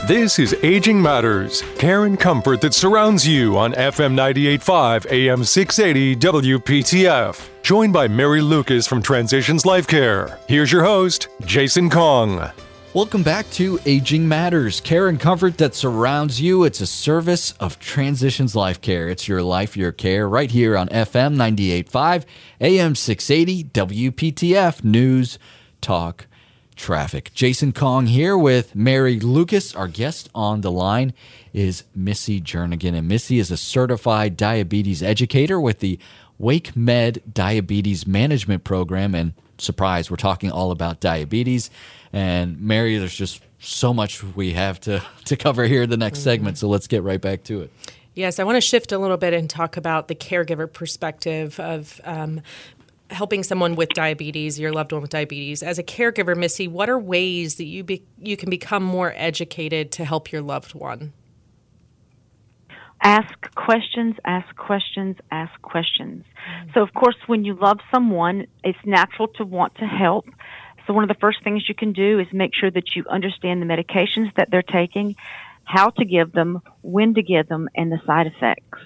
[0.07, 6.15] This is Aging Matters, care and comfort that surrounds you on FM 98.5 AM 680
[6.17, 7.49] WPTF.
[7.61, 10.39] Joined by Mary Lucas from Transitions Life Care.
[10.49, 12.51] Here's your host, Jason Kong.
[12.93, 16.63] Welcome back to Aging Matters, care and comfort that surrounds you.
[16.63, 19.09] It's a service of Transitions Life Care.
[19.09, 22.23] It's your life, your care, right here on FM 98.5,
[22.61, 25.39] AM 680, WPTF News,
[25.81, 26.27] Talk,
[26.75, 27.31] Traffic.
[27.33, 29.75] Jason Kong here with Mary Lucas.
[29.75, 31.13] Our guest on the line
[31.51, 32.95] is Missy Jernigan.
[32.95, 35.97] And Missy is a certified diabetes educator with the
[36.37, 39.15] Wake Med Diabetes Management Program.
[39.15, 41.71] And surprise, we're talking all about diabetes.
[42.13, 46.19] And Mary, there's just so much we have to, to cover here in the next
[46.19, 46.23] mm-hmm.
[46.23, 46.57] segment.
[46.59, 47.71] So let's get right back to it.
[48.13, 51.99] Yes, I want to shift a little bit and talk about the caregiver perspective of
[52.03, 52.41] um,
[53.09, 55.63] helping someone with diabetes, your loved one with diabetes.
[55.63, 59.91] As a caregiver, Missy, what are ways that you be, you can become more educated
[59.93, 61.13] to help your loved one?
[63.01, 66.23] Ask questions, ask questions, ask questions.
[66.73, 70.25] So, of course, when you love someone, it's natural to want to help.
[70.85, 73.61] So, one of the first things you can do is make sure that you understand
[73.61, 75.15] the medications that they're taking,
[75.63, 78.79] how to give them, when to give them, and the side effects.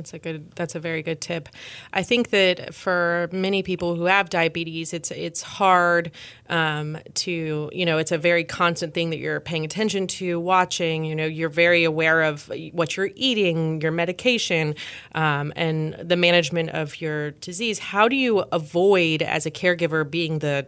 [0.00, 0.50] That's a good.
[0.52, 1.50] That's a very good tip.
[1.92, 6.12] I think that for many people who have diabetes, it's it's hard
[6.48, 11.04] um, to you know it's a very constant thing that you're paying attention to, watching.
[11.04, 14.74] You know, you're very aware of what you're eating, your medication,
[15.14, 17.78] um, and the management of your disease.
[17.78, 20.66] How do you avoid, as a caregiver, being the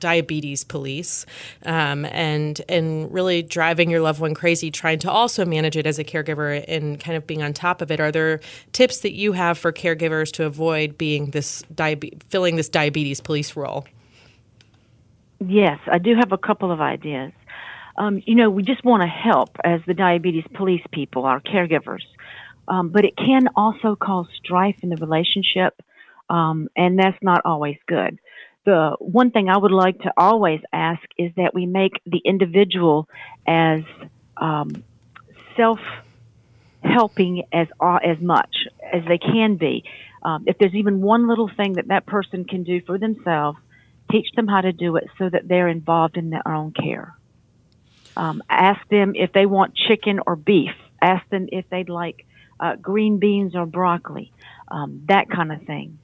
[0.00, 1.26] diabetes police
[1.64, 5.98] um, and and really driving your loved one crazy trying to also manage it as
[5.98, 8.00] a caregiver and kind of being on top of it.
[8.00, 8.40] Are there
[8.72, 13.56] tips that you have for caregivers to avoid being this diabetes filling this diabetes police
[13.56, 13.86] role?
[15.38, 17.32] Yes i do have a couple of ideas.
[17.96, 22.02] Um, you know we just want to help as the diabetes police people our caregivers.
[22.68, 25.74] Um, but it can also cause strife in the relationship
[26.30, 28.18] um, and that's not always good
[28.64, 33.08] the one thing I would like to always ask is that we make the individual
[33.46, 33.82] as
[34.36, 34.84] um,
[35.56, 35.78] self
[36.82, 38.54] helping as uh, as much
[38.92, 39.84] as they can be.
[40.22, 43.58] Um, if there's even one little thing that that person can do for themselves,
[44.10, 47.14] teach them how to do it so that they're involved in their own care.
[48.16, 50.72] Um, ask them if they want chicken or beef.
[51.00, 52.26] Ask them if they'd like
[52.58, 54.32] uh, green beans or broccoli.
[54.68, 55.98] Um, that kind of thing.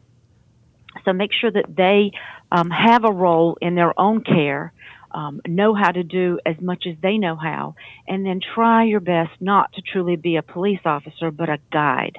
[1.05, 2.13] So make sure that they
[2.51, 4.73] um, have a role in their own care,
[5.13, 7.75] um, know how to do as much as they know how,
[8.07, 12.17] and then try your best not to truly be a police officer, but a guide.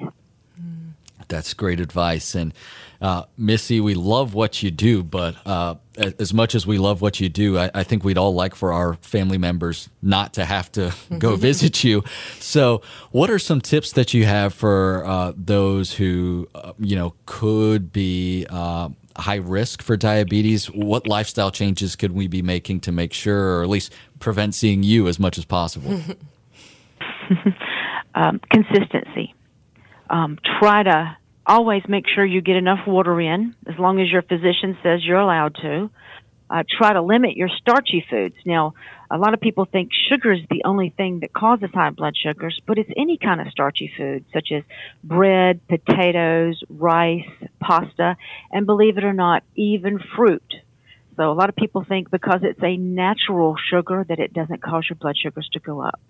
[1.28, 2.34] That's great advice.
[2.34, 2.52] And
[3.00, 5.76] uh, Missy, we love what you do, but uh,
[6.18, 8.72] as much as we love what you do, I, I, think we'd all like for
[8.72, 12.02] our family members not to have to go visit you.
[12.40, 17.14] So, what are some tips that you have for uh, those who, uh, you know,
[17.26, 20.66] could be uh, high risk for diabetes?
[20.66, 24.82] What lifestyle changes could we be making to make sure, or at least prevent seeing
[24.82, 26.00] you as much as possible?
[28.16, 29.34] um, consistency.
[30.10, 31.17] Um, try to
[31.48, 35.18] always make sure you get enough water in, as long as your physician says you're
[35.18, 35.90] allowed to.
[36.50, 38.34] Uh, try to limit your starchy foods.
[38.46, 38.72] Now,
[39.10, 42.58] a lot of people think sugar is the only thing that causes high blood sugars,
[42.66, 44.62] but it's any kind of starchy food, such as
[45.04, 47.28] bread, potatoes, rice,
[47.60, 48.16] pasta,
[48.50, 50.54] and believe it or not, even fruit.
[51.16, 54.86] So a lot of people think because it's a natural sugar that it doesn't cause
[54.88, 56.00] your blood sugars to go up.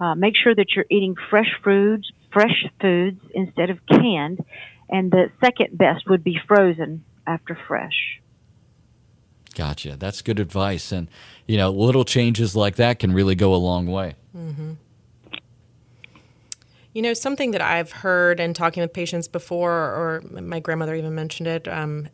[0.00, 4.44] Uh, make sure that you're eating fresh foods, fresh foods instead of canned,
[4.88, 8.20] and the second best would be frozen after fresh.
[9.56, 9.96] Gotcha.
[9.96, 10.92] That's good advice.
[10.92, 11.08] And,
[11.46, 14.14] you know, little changes like that can really go a long way.
[14.36, 14.74] Mm-hmm.
[16.94, 21.14] You know, something that I've heard and talking with patients before, or my grandmother even
[21.14, 22.08] mentioned it, um,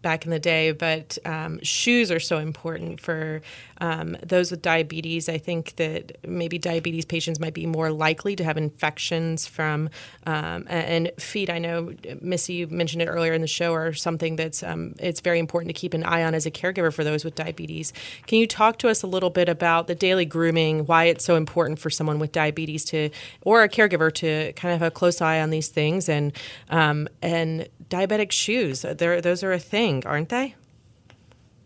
[0.00, 3.42] back in the day, but um, shoes are so important for
[3.80, 5.28] um, those with diabetes.
[5.28, 9.88] I think that maybe diabetes patients might be more likely to have infections from
[10.26, 11.48] um, and feet.
[11.48, 15.20] I know Missy you mentioned it earlier in the show, or something that's um, it's
[15.20, 17.92] very important to keep an eye on as a caregiver for those with diabetes.
[18.26, 20.86] Can you talk to us a little bit about the daily grooming?
[20.86, 23.10] Why it's so important for someone with diabetes to,
[23.42, 26.32] or a caregiver to kind of have a close eye on these things and
[26.68, 28.82] um, and diabetic shoes.
[28.82, 30.54] They're, those are a thing, aren't they?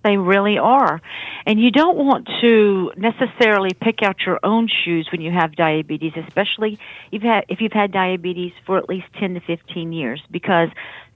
[0.05, 1.01] They really are.
[1.47, 6.13] And you don't want to necessarily pick out your own shoes when you have diabetes,
[6.17, 6.79] especially
[7.11, 10.69] if you've had, if you've had diabetes for at least 10 to 15 years, because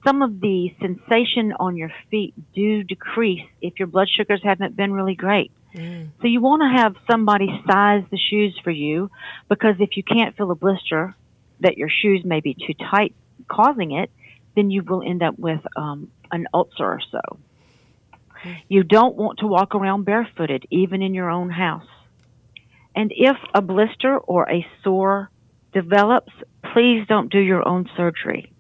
[0.06, 4.92] some of the sensation on your feet do decrease if your blood sugars haven't been
[4.92, 5.50] really great.
[5.74, 6.10] Mm.
[6.20, 9.10] So you want to have somebody size the shoes for you
[9.48, 11.14] because if you can't feel a blister
[11.60, 13.14] that your shoes may be too tight
[13.48, 14.10] causing it,
[14.54, 17.20] then you will end up with um, an ulcer or so.
[18.68, 21.86] You don't want to walk around barefooted, even in your own house.
[22.94, 25.30] And if a blister or a sore
[25.72, 26.32] develops,
[26.72, 28.52] please don't do your own surgery.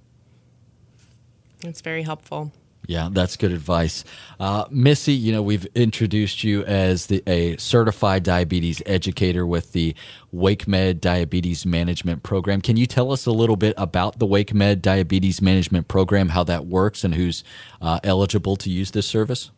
[1.60, 2.52] That's very helpful.
[2.86, 4.04] Yeah, that's good advice.
[4.38, 9.94] Uh, Missy, you know, we've introduced you as the, a certified diabetes educator with the
[10.32, 12.60] WakeMed Diabetes Management Program.
[12.60, 16.66] Can you tell us a little bit about the WakeMed Diabetes Management Program, how that
[16.66, 17.42] works, and who's
[17.82, 19.50] uh, eligible to use this service?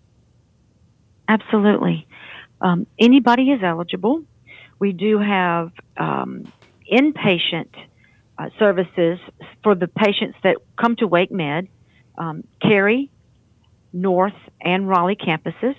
[1.29, 2.09] Absolutely.
[2.61, 4.23] Um, anybody is eligible.
[4.79, 6.51] We do have um,
[6.91, 7.69] inpatient
[8.39, 9.19] uh, services
[9.63, 11.69] for the patients that come to WakeMed.
[12.17, 13.11] Um, Cary,
[13.93, 15.77] North and Raleigh campuses.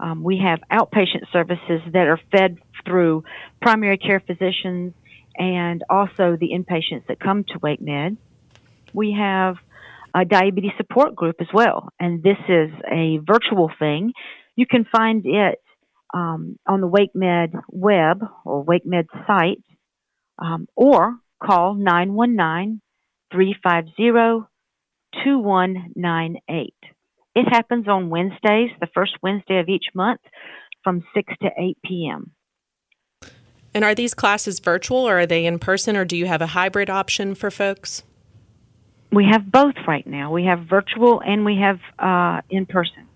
[0.00, 3.24] Um, we have outpatient services that are fed through
[3.60, 4.94] primary care physicians
[5.36, 8.16] and also the inpatients that come to Wake Med.
[8.92, 9.56] We have
[10.14, 14.12] a diabetes support group as well, and this is a virtual thing.
[14.62, 15.58] You can find it
[16.14, 19.64] um, on the WakeMed web or WakeMed site,
[20.38, 22.80] um, or call 919
[23.32, 24.46] 350
[25.24, 26.74] 2198.
[27.34, 30.20] It happens on Wednesdays, the first Wednesday of each month
[30.84, 32.30] from 6 to 8 p.m.
[33.74, 36.46] And are these classes virtual or are they in person or do you have a
[36.46, 38.04] hybrid option for folks?
[39.10, 40.30] We have both right now.
[40.30, 43.08] We have virtual and we have uh, in person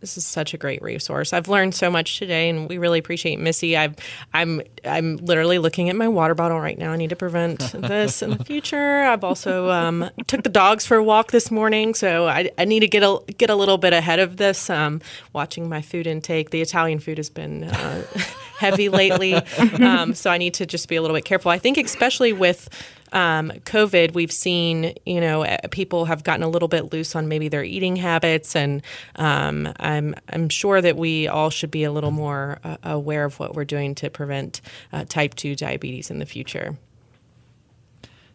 [0.00, 1.32] this is such a great resource.
[1.32, 3.76] I've learned so much today, and we really appreciate Missy.
[3.76, 3.94] i am
[4.34, 6.92] I'm I'm literally looking at my water bottle right now.
[6.92, 9.02] I need to prevent this in the future.
[9.02, 12.80] I've also um, took the dogs for a walk this morning, so I, I need
[12.80, 14.68] to get a get a little bit ahead of this.
[14.68, 15.00] Um,
[15.32, 18.02] watching my food intake, the Italian food has been uh,
[18.58, 19.34] heavy lately,
[19.80, 21.50] um, so I need to just be a little bit careful.
[21.50, 22.68] I think especially with
[23.12, 27.28] um, COVID, we've seen, you know, eh, people have gotten a little bit loose on
[27.28, 28.82] maybe their eating habits, and
[29.16, 33.38] um, I'm I'm sure that we all should be a little more uh, aware of
[33.38, 34.60] what we're doing to prevent
[34.92, 36.76] uh, type two diabetes in the future.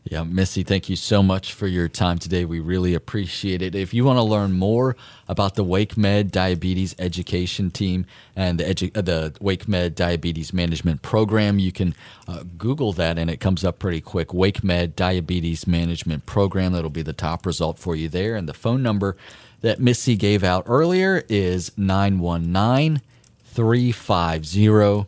[0.03, 2.43] Yeah, Missy, thank you so much for your time today.
[2.43, 3.75] We really appreciate it.
[3.75, 4.95] If you want to learn more
[5.27, 11.59] about the WakeMed Diabetes Education Team and the, edu- uh, the WakeMed Diabetes Management Program,
[11.59, 11.93] you can
[12.27, 14.29] uh, Google that and it comes up pretty quick.
[14.29, 16.73] WakeMed Diabetes Management Program.
[16.73, 18.35] That'll be the top result for you there.
[18.35, 19.15] And the phone number
[19.61, 23.01] that Missy gave out earlier is 919
[23.45, 25.05] 350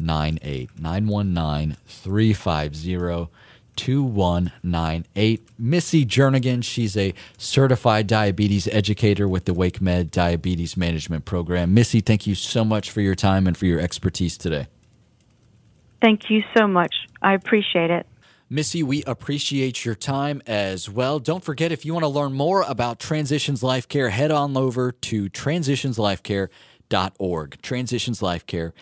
[0.00, 3.30] 998 919 350
[3.76, 5.48] 2198.
[5.58, 11.72] Missy Jernigan, she's a certified diabetes educator with the WakeMed Diabetes Management Program.
[11.72, 14.66] Missy, thank you so much for your time and for your expertise today.
[16.02, 16.94] Thank you so much.
[17.22, 18.06] I appreciate it.
[18.52, 21.20] Missy, we appreciate your time as well.
[21.20, 24.90] Don't forget, if you want to learn more about Transitions Life Care, head on over
[24.92, 27.62] to transitionslifecare.org.
[27.62, 28.74] Transitions Life Care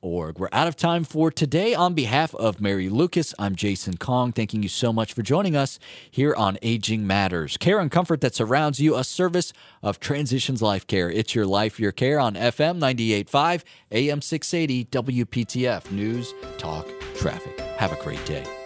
[0.00, 0.38] org.
[0.38, 1.74] We're out of time for today.
[1.74, 4.32] On behalf of Mary Lucas, I'm Jason Kong.
[4.32, 5.78] Thanking you so much for joining us
[6.10, 7.56] here on Aging Matters.
[7.56, 9.52] Care and comfort that surrounds you, a service
[9.82, 11.10] of Transitions Life Care.
[11.10, 17.58] It's your life, your care on FM 98.5, AM 680, WPTF News, Talk, Traffic.
[17.78, 18.57] Have a great day.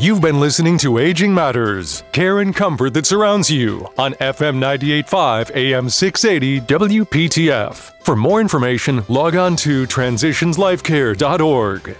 [0.00, 5.56] You've been listening to Aging Matters, care and comfort that surrounds you on FM 98.5
[5.56, 7.74] AM 680 WPTF.
[8.04, 11.96] For more information, log on to transitionslifecare.org.